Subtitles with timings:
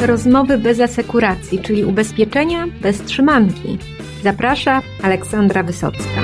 [0.00, 3.78] Rozmowy bez asekuracji, czyli ubezpieczenia bez trzymanki.
[4.22, 6.22] Zaprasza Aleksandra Wysocka.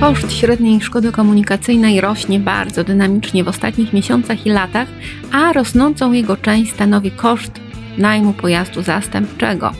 [0.00, 4.88] Koszt średniej szkody komunikacyjnej rośnie bardzo dynamicznie w ostatnich miesiącach i latach,
[5.32, 7.52] a rosnącą jego część stanowi koszt
[7.98, 9.72] najmu pojazdu zastępczego.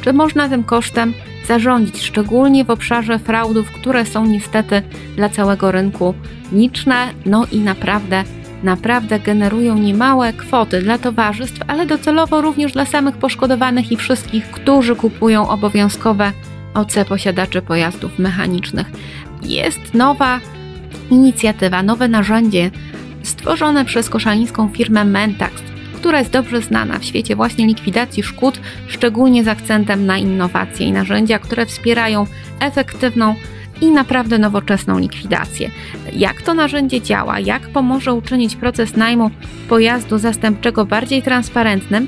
[0.00, 1.12] Czy można tym kosztem
[1.46, 4.82] zarządzić, szczególnie w obszarze fraudów, które są niestety
[5.16, 6.14] dla całego rynku
[6.52, 8.24] liczne, no i naprawdę
[8.62, 14.96] naprawdę generują niemałe kwoty dla towarzystw, ale docelowo również dla samych poszkodowanych i wszystkich, którzy
[14.96, 16.32] kupują obowiązkowe
[16.74, 18.86] OC posiadaczy pojazdów mechanicznych.
[19.42, 20.40] Jest nowa
[21.10, 22.70] inicjatywa, nowe narzędzie
[23.22, 25.62] stworzone przez koszalińską firmę Mentax,
[25.94, 30.92] która jest dobrze znana w świecie właśnie likwidacji szkód, szczególnie z akcentem na innowacje i
[30.92, 32.26] narzędzia, które wspierają
[32.60, 33.34] efektywną
[33.82, 35.70] i naprawdę nowoczesną likwidację.
[36.12, 39.30] Jak to narzędzie działa, jak pomoże uczynić proces najmu
[39.68, 42.06] pojazdu zastępczego bardziej transparentnym,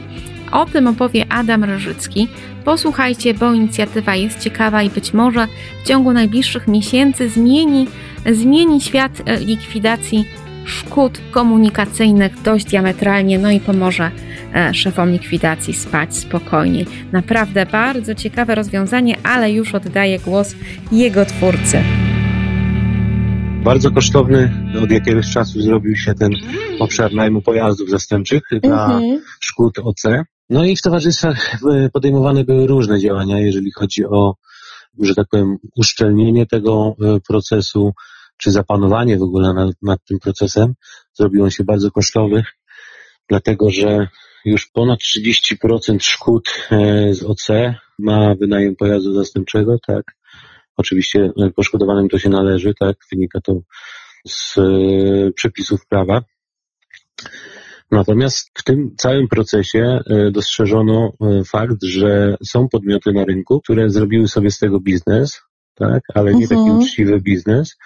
[0.53, 2.29] o tym opowie Adam Ryżycki.
[2.65, 5.47] Posłuchajcie, bo inicjatywa jest ciekawa i być może
[5.85, 7.87] w ciągu najbliższych miesięcy zmieni,
[8.33, 10.25] zmieni świat e, likwidacji
[10.65, 14.11] szkód komunikacyjnych dość diametralnie, no i pomoże
[14.55, 16.87] e, szefom likwidacji spać spokojniej.
[17.13, 20.55] Naprawdę bardzo ciekawe rozwiązanie, ale już oddaję głos
[20.93, 21.83] jego twórcy.
[23.65, 26.33] Bardzo kosztowny od jakiegoś czasu zrobił się ten
[26.81, 29.21] obszar najmu pojazdów zastępczych dla mhm.
[29.41, 30.03] szkód OC.
[30.51, 34.35] No i w towarzystwach e, podejmowane były różne działania, jeżeli chodzi o,
[35.01, 37.93] że tak powiem, uszczelnienie tego e, procesu,
[38.37, 40.75] czy zapanowanie w ogóle nad, nad tym procesem.
[41.13, 42.43] Zrobił on się bardzo kosztowy,
[43.29, 44.09] dlatego że
[44.45, 47.47] już ponad 30% szkód e, z OC
[47.99, 50.03] ma wynajem pojazdu zastępczego, tak.
[50.77, 52.97] Oczywiście poszkodowanym to się należy, tak.
[53.13, 53.61] Wynika to
[54.27, 54.57] z
[55.35, 56.23] przepisów prawa.
[57.91, 63.91] Natomiast w tym całym procesie e, dostrzeżono e, fakt, że są podmioty na rynku, które
[63.91, 65.41] zrobiły sobie z tego biznes,
[65.75, 66.79] tak, ale nie taki mhm.
[66.79, 67.77] uczciwy biznes,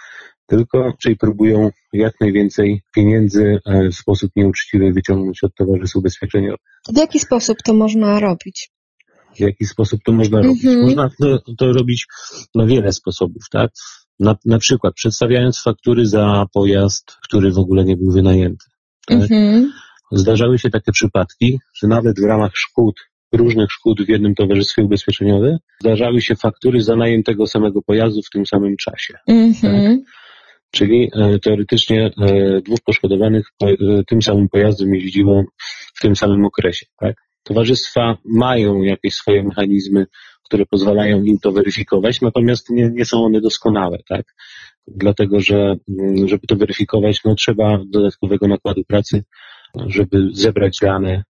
[0.49, 6.67] tylko czyli próbują jak najwięcej pieniędzy e, w sposób nieuczciwy wyciągnąć od towarzystw ubezpieczeniowych.
[6.95, 8.71] W jaki sposób to można robić?
[9.37, 10.65] W jaki sposób to można robić?
[10.65, 10.85] Mhm.
[10.85, 12.07] Można to, to robić
[12.55, 13.71] na wiele sposobów, tak?
[14.21, 18.65] Na, na przykład przedstawiając faktury za pojazd, który w ogóle nie był wynajęty.
[19.07, 19.19] Tak?
[19.19, 19.73] Mhm.
[20.13, 22.95] Zdarzały się takie przypadki, że nawet w ramach szkód,
[23.33, 28.31] różnych szkód w jednym towarzystwie ubezpieczeniowym, zdarzały się faktury za najem tego samego pojazdu w
[28.31, 29.15] tym samym czasie.
[29.29, 29.63] Mm-hmm.
[29.63, 30.19] Tak?
[30.71, 33.75] Czyli e, teoretycznie e, dwóch poszkodowanych e,
[34.07, 35.45] tym samym pojazdem jeździło
[35.95, 36.87] w tym samym okresie.
[36.97, 37.17] Tak?
[37.43, 40.07] Towarzystwa mają jakieś swoje mechanizmy,
[40.45, 44.35] które pozwalają im to weryfikować, natomiast nie, nie są one doskonałe, tak?
[44.87, 49.25] Dlatego, że mm, żeby to weryfikować, no trzeba dodatkowego nakładu pracy,
[49.87, 51.25] żeby zebrać dane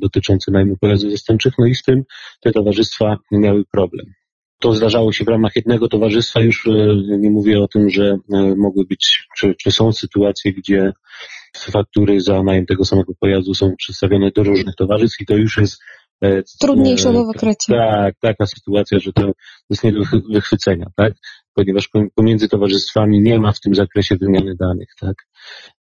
[0.00, 2.02] dotyczące najmu pojazdów zastępczych, no i z tym
[2.40, 4.06] te towarzystwa miały problem.
[4.60, 8.54] To zdarzało się w ramach jednego towarzystwa, już e, nie mówię o tym, że e,
[8.56, 10.92] mogły być, czy, czy są sytuacje, gdzie
[11.56, 15.82] faktury za najem tego samego pojazdu są przedstawione do różnych towarzystw i to już jest
[16.60, 17.76] trudniejsze do wykrycia.
[17.76, 19.32] Tak, taka sytuacja, że to
[19.70, 20.00] jest nie do
[20.30, 21.12] wychwycenia, tak?
[21.54, 25.14] Ponieważ pomiędzy towarzystwami nie ma w tym zakresie wymiany danych, tak?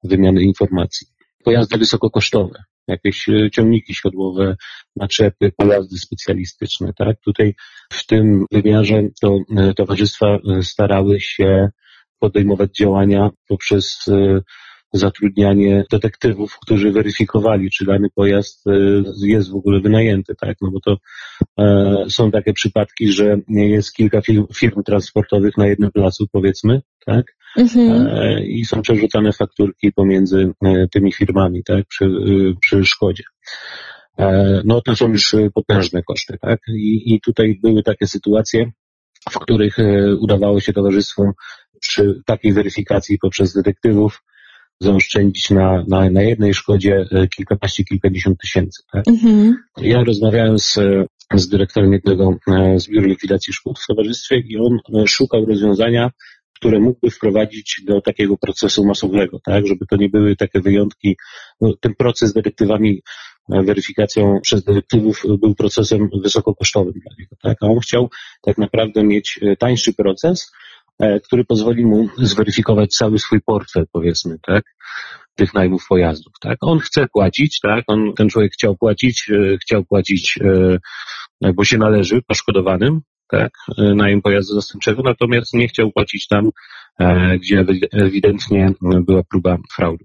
[0.02, 1.06] Wymiany informacji
[1.44, 4.56] pojazdy wysokokosztowe, jakieś e, ciągniki siodłowe,
[4.96, 7.16] naczepy, pojazdy specjalistyczne, tak?
[7.24, 7.54] Tutaj
[7.92, 11.68] w tym wymiarze to e, towarzystwa e, starały się
[12.18, 14.04] podejmować działania poprzez
[14.92, 18.64] zatrudnianie detektywów, którzy weryfikowali, czy dany pojazd
[19.22, 20.56] jest w ogóle wynajęty, tak?
[20.60, 20.96] No bo to
[22.08, 24.20] są takie przypadki, że jest kilka
[24.54, 27.26] firm transportowych na jednym placu, powiedzmy, tak?
[27.56, 28.06] Mhm.
[28.06, 32.08] E, I są przerzucane fakturki pomiędzy e, tymi firmami, tak, przy, e,
[32.60, 33.24] przy szkodzie.
[34.64, 36.60] No to są już potężne koszty, tak?
[36.68, 38.70] I, I tutaj były takie sytuacje,
[39.30, 39.76] w których
[40.20, 41.32] udawało się towarzystwom
[41.80, 44.22] przy takiej weryfikacji poprzez detektywów
[44.80, 47.06] zaoszczędzić na, na, na jednej szkodzie
[47.36, 48.82] kilkanaście, kilkadziesiąt tysięcy.
[48.92, 49.08] Tak?
[49.08, 49.56] Mhm.
[49.76, 50.78] Ja rozmawiałem z,
[51.34, 52.38] z dyrektorem jednego
[52.76, 56.10] z biur likwidacji szkód w towarzystwie i on szukał rozwiązania,
[56.64, 61.16] które mógłby wprowadzić do takiego procesu masowego, tak, żeby to nie były takie wyjątki.
[61.60, 63.02] No, ten proces dyrektywami,
[63.52, 68.10] e, weryfikacją przez dyrektywów był procesem wysokokosztowym dla niego, tak, a on chciał
[68.42, 70.52] tak naprawdę mieć e, tańszy proces,
[70.98, 74.64] e, który pozwoli mu zweryfikować cały swój portfel, powiedzmy, tak,
[75.34, 76.58] tych najmów pojazdów, tak.
[76.60, 79.30] On chce płacić, tak, on, ten człowiek chciał płacić,
[79.62, 80.38] chciał płacić,
[81.54, 86.50] bo się należy poszkodowanym, tak, najem pojazdu zastępczego, natomiast nie chciał płacić tam,
[87.00, 90.04] e, gdzie ewidentnie była próba fraudu.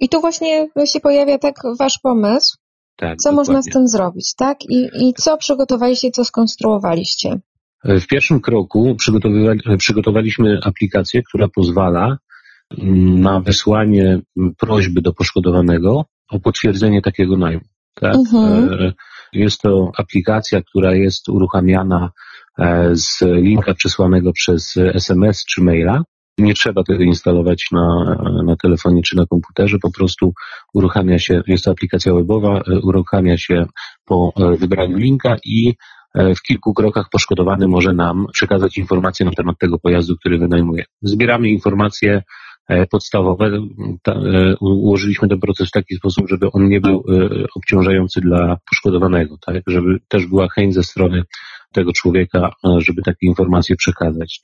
[0.00, 2.56] I tu właśnie się pojawia tak wasz pomysł,
[2.96, 3.72] Tak, co można z dokładnie.
[3.72, 4.58] tym zrobić, tak?
[4.68, 7.40] I, i co przygotowaliście, co skonstruowaliście?
[7.84, 8.96] W pierwszym kroku
[9.78, 12.18] przygotowaliśmy aplikację, która pozwala
[12.78, 14.20] mm, na wysłanie
[14.58, 17.64] prośby do poszkodowanego o potwierdzenie takiego najmu.
[17.94, 18.14] Tak?
[18.14, 18.92] Mhm.
[19.32, 22.10] Jest to aplikacja, która jest uruchamiana
[22.58, 26.02] e, z linka przesłanego przez SMS czy maila.
[26.38, 30.32] Nie trzeba tego instalować na, na telefonie czy na komputerze, po prostu
[30.74, 33.66] uruchamia się, jest to aplikacja webowa, e, uruchamia się
[34.04, 35.74] po e, wybraniu linka i
[36.14, 40.84] w kilku krokach poszkodowany może nam przekazać informacje na temat tego pojazdu, który wynajmuje.
[41.02, 42.22] Zbieramy informacje
[42.90, 43.50] podstawowe.
[44.02, 48.56] Ta, e, ułożyliśmy ten proces w taki sposób, żeby on nie był e, obciążający dla
[48.70, 49.62] poszkodowanego, tak?
[49.66, 51.22] Żeby też była chęć ze strony
[51.72, 54.40] tego człowieka, e, żeby takie informacje przekazać.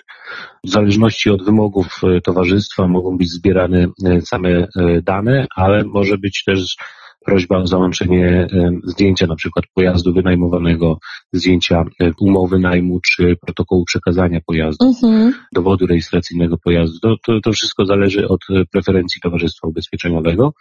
[0.65, 4.67] W zależności od wymogów e, towarzystwa mogą być zbierane e, same e,
[5.03, 6.76] dane, ale może być też
[7.25, 8.47] prośba o załączenie
[8.85, 10.99] zdjęcia na przykład pojazdu wynajmowanego,
[11.32, 11.85] zdjęcia
[12.20, 15.35] umowy najmu czy protokołu przekazania pojazdu, Mhm.
[15.55, 16.99] dowodu rejestracyjnego pojazdu.
[17.03, 20.53] To, to, to wszystko zależy od e, preferencji Towarzystwa Ubezpieczeniowego.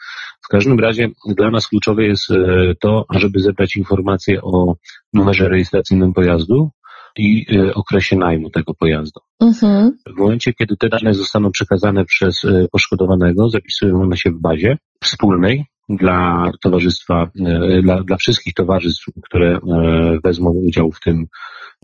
[0.45, 2.35] W każdym razie dla nas kluczowe jest e,
[2.79, 4.75] to, ażeby zebrać informacje o
[5.13, 6.69] numerze rejestracyjnym pojazdu
[7.17, 9.19] i e, okresie najmu tego pojazdu.
[9.39, 9.97] Mhm.
[10.15, 15.65] W momencie, kiedy te dane zostaną przekazane przez poszkodowanego, zapisują one się w bazie wspólnej
[15.89, 19.59] dla towarzystwa, e, dla, dla wszystkich towarzystw, które e,
[20.23, 21.25] wezmą udział w tym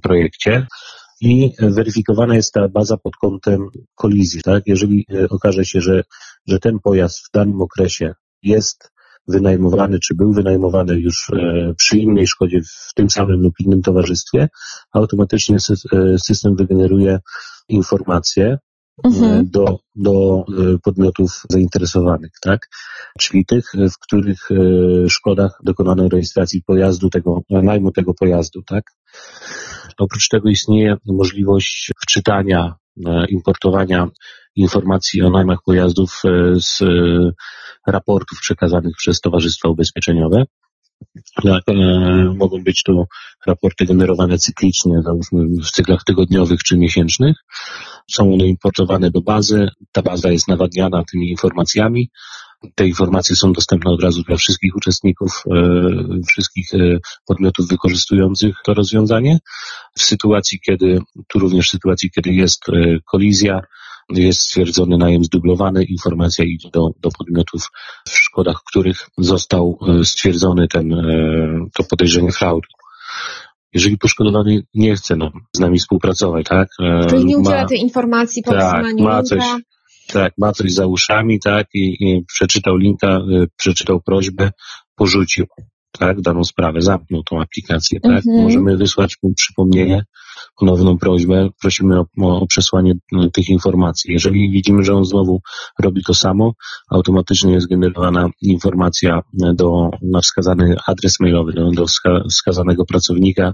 [0.01, 0.67] projekcie.
[1.21, 4.41] I weryfikowana jest ta baza pod kątem kolizji.
[4.41, 4.63] Tak?
[4.65, 6.03] Jeżeli e, okaże się, że,
[6.47, 8.91] że ten pojazd w danym okresie jest
[9.27, 11.31] wynajmowany, czy był wynajmowany już
[11.77, 14.49] przy innej szkodzie w tym samym lub innym towarzystwie,
[14.93, 17.19] automatycznie sy- system wygeneruje
[17.69, 18.57] informacje
[19.03, 19.23] Mhm.
[19.23, 22.69] e, do, do e, podmiotów zainteresowanych, tak?
[23.19, 28.83] Czyli tych, w których e, szkodach dokonano rejestracji pojazdu, tego, najmu tego pojazdu, tak?
[29.97, 32.75] Oprócz tego istnieje możliwość wczytania,
[33.29, 34.07] importowania
[34.55, 36.21] informacji o najmach pojazdów
[36.55, 36.79] z
[37.87, 40.43] raportów przekazanych przez Towarzystwa Ubezpieczeniowe.
[42.35, 43.05] Mogą być to
[43.47, 47.37] raporty generowane cyklicznie, załóżmy w cyklach tygodniowych czy miesięcznych.
[48.11, 49.67] Są one importowane do bazy.
[49.91, 52.09] Ta baza jest nawadniana tymi informacjami.
[52.75, 55.61] Te informacje są dostępne od razu dla wszystkich uczestników, e,
[56.27, 59.39] wszystkich e, podmiotów wykorzystujących to rozwiązanie.
[59.97, 63.61] W sytuacji, kiedy, tu również w sytuacji, kiedy jest e, kolizja,
[64.09, 67.67] jest stwierdzony najem zdublowany, informacja idzie do, do podmiotów,
[68.09, 70.89] w szkodach których został stwierdzony ten,
[71.73, 72.67] to podejrzenie fraudu.
[73.73, 76.67] Jeżeli poszkodowany nie chce nam, z nami współpracować, tak?
[76.81, 79.43] e, Czyli nie ma- udziela tej informacji po tak, ma coś,
[80.07, 84.51] tak, ma coś za uszami, tak, i, i przeczytał linka, y, przeczytał prośbę,
[84.95, 85.45] porzucił,
[85.99, 88.17] tak, daną sprawę, zamknął tą aplikację, tak.
[88.27, 88.43] Mhm.
[88.43, 90.03] Możemy wysłać mu przypomnienie,
[90.59, 94.13] ponowną prośbę, prosimy o, o, przesłanie y, tych informacji.
[94.13, 95.41] Jeżeli widzimy, że on znowu
[95.79, 96.53] robi to samo,
[96.89, 103.53] automatycznie jest generowana informacja y, do, na wskazany adres mailowy, do, do wska, wskazanego pracownika,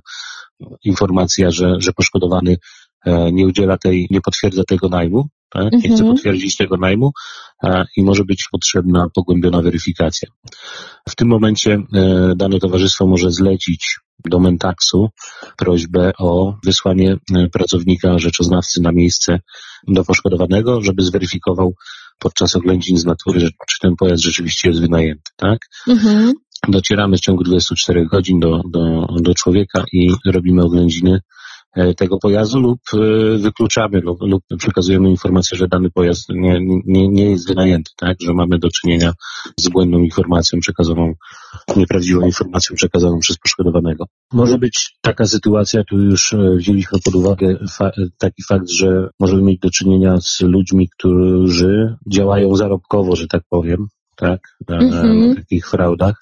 [0.84, 2.58] informacja, że, że poszkodowany
[3.06, 5.74] e, nie udziela tej, nie potwierdza tego najmu, tak?
[5.74, 6.12] nie chce Mhm.
[6.12, 7.12] potwierdzić tego najmu
[7.64, 10.30] e, i może być potrzebna pogłębiona weryfikacja.
[11.10, 15.10] W tym momencie e, dane towarzystwo może zlecić do Mentaxu
[15.58, 19.40] prośbę o wysłanie e, pracownika rzeczoznawcy na miejsce
[19.88, 21.74] do poszkodowanego, żeby zweryfikował
[22.20, 25.32] podczas oględzin z natury, czy ten pojazd rzeczywiście jest wynajęty.
[25.36, 25.60] Tak?
[25.88, 26.34] Mhm.
[26.68, 31.20] docieramy w ciągu 24 godzin do, do, do człowieka i robimy oględziny
[31.98, 37.32] tego pojazdu lub e, wykluczamy lub, lub przekazujemy informację, że dany pojazd nie, nie, nie
[37.32, 39.14] jest wynajęty, tak, że mamy do czynienia
[39.60, 41.14] z błędną informacją przekazaną,
[41.76, 44.06] nieprawdziwą informacją przekazaną przez poszkodowanego.
[44.34, 49.42] Może być taka sytuacja, tu już e, wzięliśmy pod uwagę fa- taki fakt, że możemy
[49.42, 55.30] mieć do czynienia z ludźmi, którzy działają zarobkowo, że tak powiem, tak, na, Mhm.
[55.30, 56.16] na takich fraudach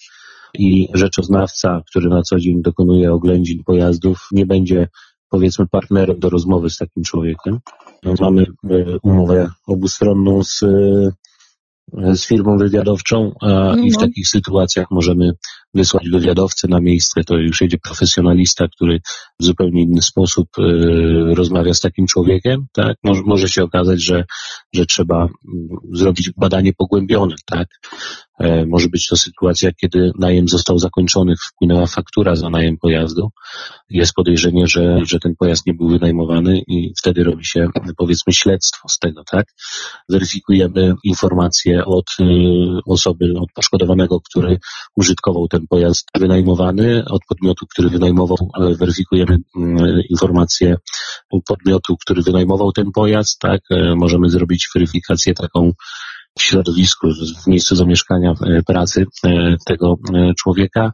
[0.53, 4.87] i rzeczoznawca, który na co dzień dokonuje oględzin pojazdów, nie będzie
[5.29, 7.59] powiedzmy partnerem do rozmowy z takim człowiekiem.
[8.03, 14.09] No, mamy e, umowę obustronną z, e, z firmą wywiadowczą a, i w Mhm.
[14.09, 15.31] takich sytuacjach możemy
[15.77, 18.99] wysłać wywiadowcę na miejsce, to już jedzie profesjonalista, który
[19.39, 20.63] w zupełnie inny sposób y,
[21.35, 22.97] rozmawia z takim człowiekiem, tak?
[23.03, 24.25] Może, może się okazać, że,
[24.73, 25.31] że trzeba mm,
[25.91, 27.67] zrobić badanie pogłębione, tak?
[28.39, 33.29] E, może być to sytuacja, kiedy najem został zakończony, wpłynęła faktura za najem pojazdu.
[33.89, 37.67] Jest podejrzenie, że, że ten pojazd nie był wynajmowany i wtedy robi się,
[37.97, 39.45] powiedzmy, śledztwo z tego, tak?
[40.09, 42.25] Weryfikujemy informacje od y,
[42.85, 44.57] osoby, od poszkodowanego, który
[44.95, 48.37] użytkował ten pojazd wynajmowany, od podmiotu, który wynajmował,
[48.79, 50.75] weryfikujemy mm, informacje
[51.47, 53.61] podmiotu, który wynajmował ten pojazd, tak?
[53.71, 55.71] E, możemy zrobić weryfikację taką
[56.37, 57.07] w środowisku,
[57.43, 60.91] w miejscu zamieszkania, e, pracy e, tego e, człowieka.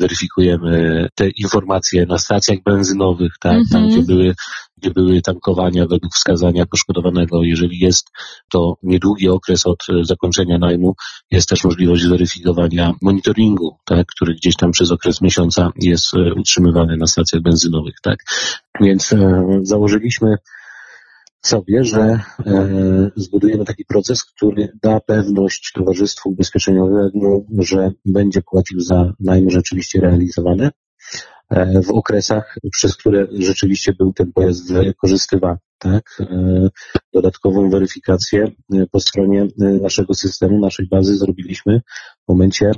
[0.00, 3.72] Weryfikujemy te informacje na stacjach benzynowych, tak, mm -hmm.
[3.72, 4.34] tam gdzie były,
[4.78, 7.42] gdzie były tankowania według wskazania poszkodowanego.
[7.42, 8.10] Jeżeli jest
[8.52, 10.94] to niedługi okres od zakończenia najmu,
[11.30, 17.06] jest też możliwość weryfikowania monitoringu, tak, który gdzieś tam przez okres miesiąca jest utrzymywany na
[17.06, 18.18] stacjach benzynowych, tak.
[18.80, 20.36] Więc e, założyliśmy
[21.46, 22.00] sobie, że
[22.46, 30.00] e, zbudujemy taki proces, który da pewność towarzystwu ubezpieczeniowemu, że będzie płacił za najm rzeczywiście
[30.00, 30.70] realizowane
[31.50, 35.58] e, w okresach, przez które rzeczywiście był ten pojazd wykorzystywany.
[35.78, 36.18] Tak?
[36.20, 36.68] E,
[37.12, 38.52] dodatkową weryfikację
[38.90, 41.80] po stronie naszego systemu, naszej bazy zrobiliśmy
[42.24, 42.70] w momencie,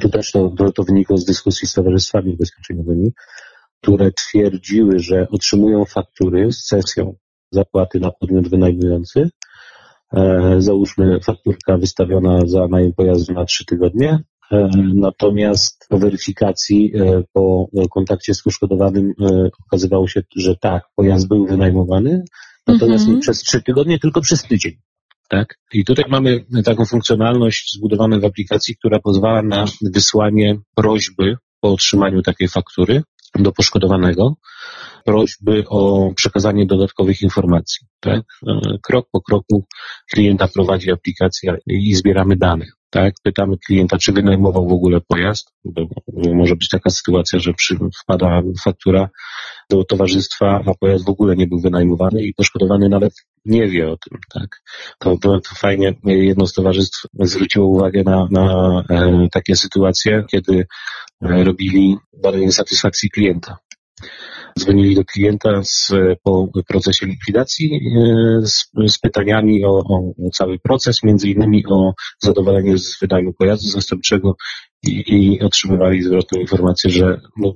[0.00, 3.12] tu też to, to, wynikło z dyskusji z towarzystwami ubezpieczeniowymi,
[3.82, 7.16] które twierdziły, że otrzymują faktury z sesją
[7.50, 9.30] zapłaty na podmiot wynajmujący.
[10.14, 14.18] E, załóżmy fakturka wystawiona za najem pojazdu na trzy tygodnie,
[14.52, 19.12] e, Natomiast po weryfikacji, e, po kontakcie z poszkodowanym
[19.66, 22.24] okazywało się, że tak, pojazd był wynajmowany,
[22.66, 23.16] natomiast mm -hmm.
[23.16, 24.72] nie przez trzy tygodnie, tylko przez tydzień.
[25.28, 25.58] Tak?
[25.72, 32.22] I tutaj mamy taką funkcjonalność zbudowaną w aplikacji, która pozwala na wysłanie prośby po otrzymaniu
[32.22, 33.02] takiej faktury
[33.42, 34.36] do poszkodowanego
[35.06, 37.86] prośby o przekazanie dodatkowych informacji.
[38.00, 38.20] Tak?
[38.46, 39.64] E, krok po kroku
[40.12, 42.66] klienta prowadzi aplikację i zbieramy dane.
[42.90, 43.14] Tak?
[43.22, 45.52] Pytamy klienta, czy wynajmował w ogóle pojazd.
[45.64, 45.86] Bo
[46.34, 47.52] może być taka sytuacja, że
[48.02, 49.08] wpada faktura
[49.70, 53.12] do towarzystwa, a pojazd w ogóle nie był wynajmowany i poszkodowany nawet
[53.44, 54.18] nie wie o tym.
[54.34, 54.62] Tak?
[54.98, 60.66] To, to, fajnie jedno z towarzystw zwróciło uwagę na, na e, takie sytuacje, kiedy e,
[61.20, 63.58] robili badanie satysfakcji klienta
[64.58, 65.92] dzwonili do klienta z,
[66.22, 72.78] po procesie likwidacji e, z, z pytaniami o, o, cały proces, między innymi o zadowolenie
[72.78, 74.36] z wynajmu pojazdu zastępczego
[74.86, 77.54] i, i otrzymywali zwrotną informację, że no,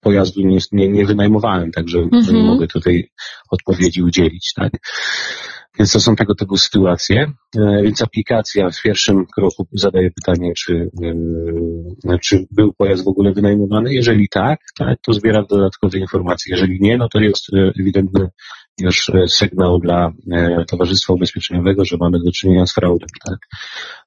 [0.00, 2.32] pojazdu nie, nie, nie wynajmowałem, także mm -hmm.
[2.32, 3.10] nie mogę tutaj
[3.50, 4.52] odpowiedzi udzielić.
[4.56, 4.72] Tak?
[5.78, 7.32] Więc to są tego typu sytuacje.
[7.58, 10.90] E, więc aplikacja w pierwszym kroku zadaje pytanie, czy,
[12.08, 13.94] e, czy był pojazd w ogóle wynajmowany.
[13.94, 16.54] Jeżeli tak, tak, to zbiera dodatkowe informacje.
[16.56, 18.28] Jeżeli nie, no to jest e, ewidentny
[18.80, 20.12] już sygnał dla
[20.68, 23.08] Towarzystwa Ubezpieczeniowego, że mamy do czynienia z fraudem.
[23.28, 23.38] Tak?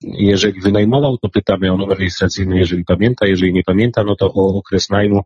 [0.01, 3.27] Jeżeli wynajmował, to pytamy o numer rejestracyjny, jeżeli pamięta.
[3.27, 5.21] Jeżeli nie pamięta, no to o okres najmu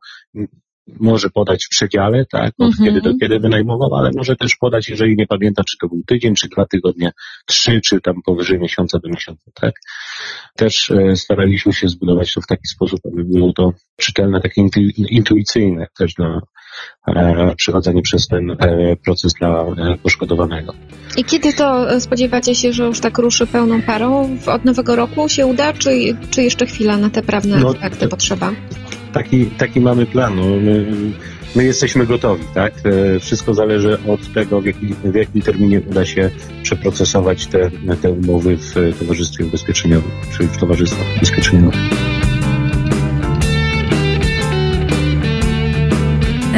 [1.00, 2.84] może podać w przedziale, tak, od mm-hmm.
[2.84, 6.36] kiedy do kiedy wynajmował, ale może też podać, jeżeli nie pamięta, czy to był tydzień,
[6.36, 7.12] czy dwa tygodnie,
[7.46, 9.76] trzy, czy tam powyżej miesiąca do miesiąca, tak.
[10.56, 14.62] Też e, staraliśmy się zbudować to w taki sposób, aby było to czytelne, takie
[15.10, 16.42] intuicyjne też dla
[17.58, 20.74] przechodzenie przez ten e, proces dla e, poszkodowanego.
[21.18, 24.38] I kiedy to e, spodziewacie się, że już tak ruszy pełną parą?
[24.48, 25.90] Od nowego roku się uda, czy,
[26.32, 28.52] czy jeszcze chwila na te prawne no, aspekty potrzeba?
[29.18, 30.36] taki, taki mamy plan.
[30.36, 30.86] No, my,
[31.56, 32.74] my, jesteśmy gotowi, tak?
[32.86, 36.30] E, wszystko zależy od tego, w, jaki, w jakim terminie uda się
[36.64, 42.07] przeprocesować te, te umowy w Towarzystwie Ubezpieczeniowym, czy w Towarzystwach Ubezpieczeniowym.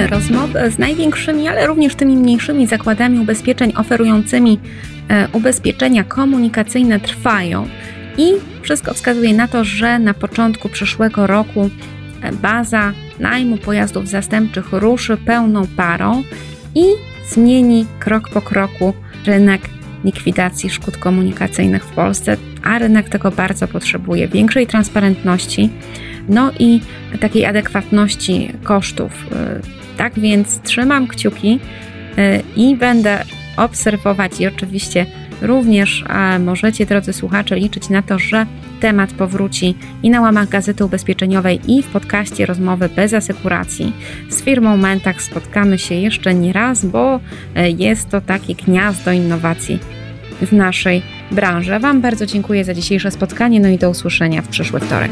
[0.07, 4.59] Rozmowy z największymi, ale również tymi mniejszymi zakładami ubezpieczeń oferującymi
[5.09, 7.67] e, ubezpieczenia komunikacyjne trwają
[8.17, 11.69] i wszystko wskazuje na to, że na początku przyszłego roku
[12.41, 16.23] baza najmu pojazdów zastępczych ruszy pełną parą
[16.75, 16.83] i
[17.29, 18.93] zmieni krok po kroku
[19.25, 19.61] rynek
[20.03, 25.69] likwidacji szkód komunikacyjnych w Polsce, a rynek tego bardzo potrzebuje większej transparentności,
[26.29, 26.81] no i
[27.19, 29.11] takiej adekwatności kosztów.
[29.99, 31.59] Tak więc trzymam kciuki
[32.17, 33.23] y, i będę
[33.57, 35.05] obserwować i oczywiście
[35.41, 36.03] również
[36.39, 38.45] możecie, drodzy słuchacze, liczyć na to, że
[38.79, 43.93] temat powróci i na łamach Gazety Ubezpieczeniowej i w podcaście Rozmowy bez asekuracji.
[44.29, 47.19] Z firmą Mentax spotkamy się jeszcze nie raz, bo
[47.55, 49.79] e, jest to takie gniazdo innowacji
[50.41, 51.01] w naszej
[51.31, 51.79] branży.
[51.79, 55.11] Wam bardzo dziękuję za dzisiejsze spotkanie, no i do usłyszenia w przyszły wtorek.